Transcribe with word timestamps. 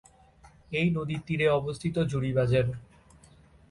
এই 0.71 0.87
নদীর 0.89 1.21
তীরে 1.27 1.47
অবস্থিত 1.59 1.95
জুরিবাজার। 2.11 2.67